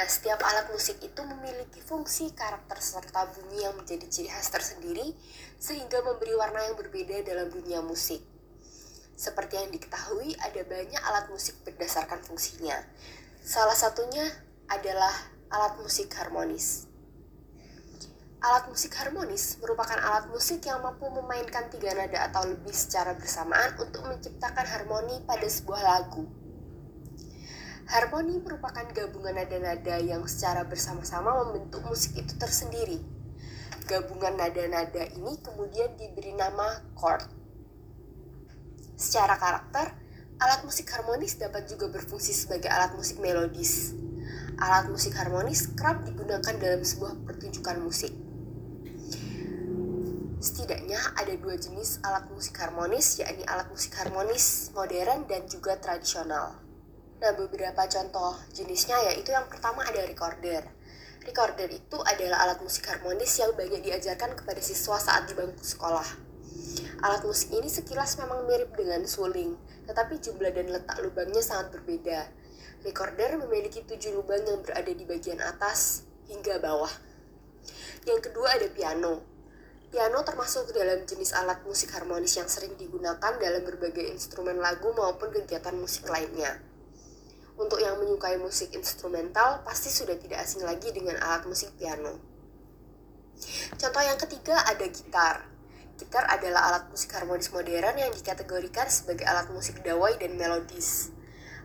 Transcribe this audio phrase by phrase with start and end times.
[0.00, 5.12] Nah, setiap alat musik itu memiliki fungsi, karakter, serta bunyi yang menjadi ciri khas tersendiri,
[5.60, 8.24] sehingga memberi warna yang berbeda dalam dunia musik.
[9.12, 12.80] Seperti yang diketahui, ada banyak alat musik berdasarkan fungsinya.
[13.44, 14.24] Salah satunya
[14.72, 15.12] adalah
[15.52, 16.88] alat musik harmonis.
[18.40, 23.76] Alat musik harmonis merupakan alat musik yang mampu memainkan tiga nada atau lebih secara bersamaan
[23.76, 26.39] untuk menciptakan harmoni pada sebuah lagu.
[27.90, 33.02] Harmoni merupakan gabungan nada-nada yang secara bersama-sama membentuk musik itu tersendiri.
[33.90, 37.26] Gabungan nada-nada ini kemudian diberi nama chord.
[38.94, 39.90] Secara karakter,
[40.38, 43.90] alat musik harmonis dapat juga berfungsi sebagai alat musik melodis.
[44.62, 48.14] Alat musik harmonis kerap digunakan dalam sebuah pertunjukan musik.
[50.38, 56.69] Setidaknya ada dua jenis alat musik harmonis, yakni alat musik harmonis modern dan juga tradisional.
[57.20, 60.64] Nah, beberapa contoh jenisnya yaitu yang pertama ada recorder.
[61.20, 66.08] Recorder itu adalah alat musik harmonis yang banyak diajarkan kepada siswa saat di bangku sekolah.
[67.04, 69.52] Alat musik ini sekilas memang mirip dengan suling,
[69.84, 72.24] tetapi jumlah dan letak lubangnya sangat berbeda.
[72.88, 76.92] Recorder memiliki tujuh lubang yang berada di bagian atas hingga bawah.
[78.08, 79.20] Yang kedua ada piano.
[79.92, 85.28] Piano termasuk dalam jenis alat musik harmonis yang sering digunakan dalam berbagai instrumen lagu maupun
[85.36, 86.69] kegiatan musik lainnya.
[87.60, 92.16] Untuk yang menyukai musik instrumental, pasti sudah tidak asing lagi dengan alat musik piano.
[93.76, 95.44] Contoh yang ketiga ada gitar.
[96.00, 101.12] Gitar adalah alat musik harmonis modern yang dikategorikan sebagai alat musik dawai dan melodis.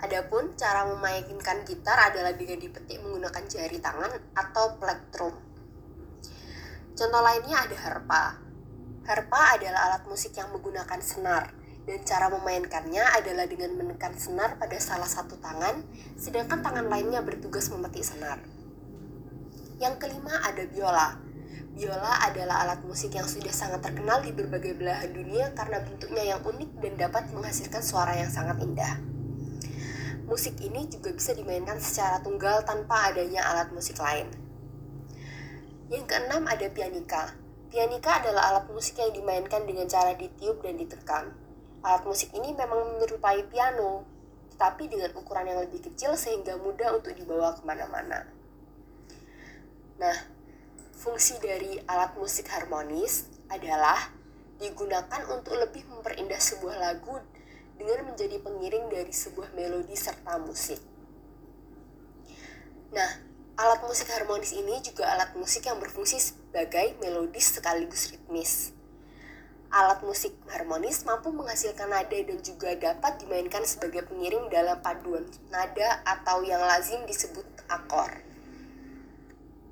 [0.00, 5.36] Adapun cara memainkan gitar adalah dengan dipetik menggunakan jari tangan atau plektrum.
[6.96, 8.40] Contoh lainnya ada harpa.
[9.04, 14.78] Harpa adalah alat musik yang menggunakan senar, dan cara memainkannya adalah dengan menekan senar pada
[14.78, 15.82] salah satu tangan,
[16.14, 18.38] sedangkan tangan lainnya bertugas memetik senar.
[19.82, 21.18] Yang kelima ada biola.
[21.74, 26.40] Biola adalah alat musik yang sudah sangat terkenal di berbagai belahan dunia karena bentuknya yang
[26.44, 29.00] unik dan dapat menghasilkan suara yang sangat indah.
[30.28, 34.30] Musik ini juga bisa dimainkan secara tunggal tanpa adanya alat musik lain.
[35.90, 37.34] Yang keenam ada pianika.
[37.72, 41.41] Pianika adalah alat musik yang dimainkan dengan cara ditiup dan ditekan.
[41.82, 44.06] Alat musik ini memang menyerupai piano,
[44.54, 48.26] tetapi dengan ukuran yang lebih kecil sehingga mudah untuk dibawa ke mana-mana.
[49.98, 50.16] Nah,
[50.94, 54.14] fungsi dari alat musik harmonis adalah
[54.62, 57.18] digunakan untuk lebih memperindah sebuah lagu
[57.74, 60.78] dengan menjadi pengiring dari sebuah melodi serta musik.
[62.94, 68.72] Nah, Alat musik harmonis ini juga alat musik yang berfungsi sebagai melodis sekaligus ritmis.
[69.72, 76.04] Alat musik harmonis mampu menghasilkan nada dan juga dapat dimainkan sebagai pengiring dalam paduan nada
[76.04, 78.20] atau yang lazim disebut akor.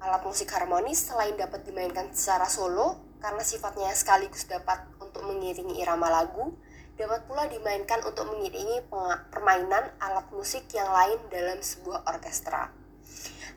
[0.00, 6.08] Alat musik harmonis selain dapat dimainkan secara solo karena sifatnya sekaligus dapat untuk mengiringi irama
[6.08, 6.56] lagu,
[6.96, 8.80] dapat pula dimainkan untuk mengiringi
[9.28, 12.72] permainan alat musik yang lain dalam sebuah orkestra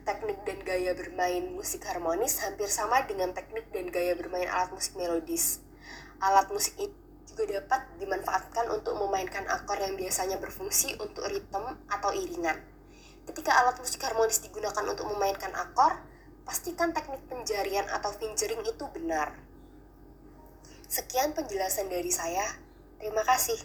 [0.04, 5.00] teknik dan gaya bermain musik harmonis hampir sama dengan teknik dan gaya bermain alat musik
[5.00, 5.64] melodis.
[6.24, 6.96] Alat musik itu
[7.28, 12.56] juga dapat dimanfaatkan untuk memainkan akor yang biasanya berfungsi untuk ritme atau iringan.
[13.28, 16.00] Ketika alat musik harmonis digunakan untuk memainkan akor,
[16.48, 19.36] pastikan teknik penjarian atau fingering itu benar.
[20.88, 22.46] Sekian penjelasan dari saya.
[23.02, 23.60] Terima kasih.